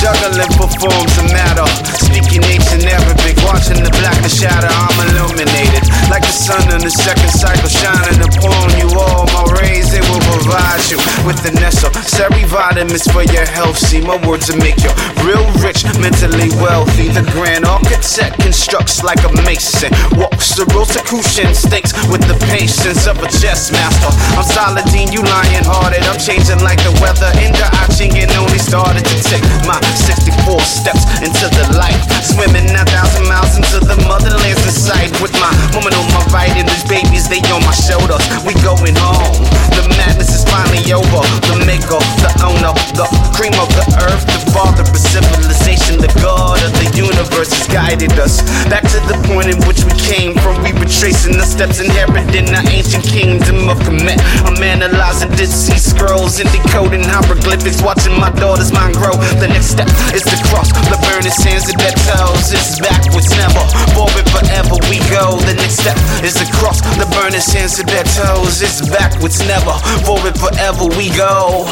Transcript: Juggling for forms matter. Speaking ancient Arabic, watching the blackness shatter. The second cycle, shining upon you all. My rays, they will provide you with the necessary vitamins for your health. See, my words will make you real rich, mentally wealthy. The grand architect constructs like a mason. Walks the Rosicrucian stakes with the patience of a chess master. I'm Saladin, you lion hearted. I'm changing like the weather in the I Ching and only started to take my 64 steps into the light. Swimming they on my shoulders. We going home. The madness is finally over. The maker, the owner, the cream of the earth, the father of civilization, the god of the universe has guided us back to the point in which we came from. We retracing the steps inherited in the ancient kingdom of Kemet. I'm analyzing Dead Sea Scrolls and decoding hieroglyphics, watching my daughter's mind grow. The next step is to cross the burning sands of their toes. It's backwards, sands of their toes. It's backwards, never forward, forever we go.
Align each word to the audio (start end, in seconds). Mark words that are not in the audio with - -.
Juggling 0.00 0.50
for 0.58 0.68
forms 0.78 1.16
matter. 1.32 1.66
Speaking 1.96 2.42
ancient 2.44 2.84
Arabic, 2.84 3.36
watching 3.44 3.82
the 3.82 3.90
blackness 3.90 4.40
shatter. 4.40 4.83
The 6.84 6.92
second 6.92 7.32
cycle, 7.32 7.72
shining 7.72 8.20
upon 8.20 8.68
you 8.76 8.92
all. 8.92 9.24
My 9.32 9.56
rays, 9.56 9.88
they 9.88 10.04
will 10.04 10.20
provide 10.28 10.84
you 10.92 11.00
with 11.24 11.40
the 11.40 11.56
necessary 11.56 12.44
vitamins 12.44 13.08
for 13.08 13.24
your 13.24 13.48
health. 13.48 13.80
See, 13.80 14.04
my 14.04 14.20
words 14.28 14.52
will 14.52 14.60
make 14.60 14.76
you 14.84 14.92
real 15.24 15.48
rich, 15.64 15.80
mentally 15.96 16.52
wealthy. 16.60 17.08
The 17.08 17.24
grand 17.32 17.64
architect 17.64 18.36
constructs 18.36 19.00
like 19.00 19.16
a 19.24 19.32
mason. 19.48 19.96
Walks 20.20 20.60
the 20.60 20.68
Rosicrucian 20.76 21.56
stakes 21.56 21.96
with 22.12 22.20
the 22.28 22.36
patience 22.52 23.08
of 23.08 23.16
a 23.24 23.32
chess 23.32 23.72
master. 23.72 24.12
I'm 24.36 24.44
Saladin, 24.44 25.08
you 25.08 25.24
lion 25.24 25.64
hearted. 25.64 26.04
I'm 26.04 26.20
changing 26.20 26.60
like 26.60 26.84
the 26.84 26.92
weather 27.00 27.32
in 27.40 27.56
the 27.56 27.64
I 27.64 27.88
Ching 27.96 28.12
and 28.20 28.28
only 28.36 28.60
started 28.60 29.08
to 29.08 29.16
take 29.24 29.40
my 29.64 29.80
64 30.04 30.60
steps 30.60 31.08
into 31.24 31.48
the 31.48 31.64
light. 31.80 31.96
Swimming 32.20 32.63
they 37.44 37.52
on 37.52 37.62
my 37.64 37.74
shoulders. 37.76 38.22
We 38.44 38.54
going 38.64 38.96
home. 38.96 39.44
The 39.76 39.84
madness 40.00 40.32
is 40.32 40.44
finally 40.48 40.80
over. 40.92 41.22
The 41.50 41.64
maker, 41.66 42.00
the 42.24 42.32
owner, 42.44 42.72
the 42.96 43.06
cream 43.36 43.54
of 43.60 43.68
the 43.76 43.84
earth, 44.08 44.24
the 44.28 44.40
father 44.52 44.84
of 44.84 44.96
civilization, 44.96 46.00
the 46.00 46.10
god 46.22 46.62
of 46.62 46.72
the 46.80 46.88
universe 46.96 47.52
has 47.52 47.66
guided 47.68 48.12
us 48.18 48.40
back 48.70 48.86
to 48.94 49.00
the 49.10 49.16
point 49.28 49.50
in 49.50 49.58
which 49.66 49.82
we 49.84 49.92
came 49.98 50.32
from. 50.40 50.62
We 50.62 50.72
retracing 50.78 51.36
the 51.36 51.44
steps 51.44 51.80
inherited 51.80 52.34
in 52.34 52.46
the 52.48 52.62
ancient 52.70 53.04
kingdom 53.04 53.68
of 53.68 53.78
Kemet. 53.84 54.20
I'm 54.46 54.60
analyzing 54.62 55.30
Dead 55.36 55.50
Sea 55.50 55.78
Scrolls 55.78 56.40
and 56.40 56.48
decoding 56.54 57.04
hieroglyphics, 57.04 57.82
watching 57.82 58.14
my 58.16 58.30
daughter's 58.38 58.72
mind 58.72 58.94
grow. 58.94 59.16
The 59.40 59.48
next 59.48 59.74
step 59.74 59.88
is 60.14 60.22
to 60.24 60.36
cross 60.48 60.70
the 60.88 60.98
burning 61.10 61.34
sands 61.34 61.68
of 61.68 61.76
their 61.76 61.94
toes. 62.08 62.54
It's 62.54 62.78
backwards, 62.78 62.93
sands 67.40 67.78
of 67.78 67.86
their 67.86 68.04
toes. 68.04 68.62
It's 68.62 68.88
backwards, 68.88 69.38
never 69.46 69.72
forward, 70.04 70.38
forever 70.38 70.86
we 70.96 71.10
go. 71.16 71.64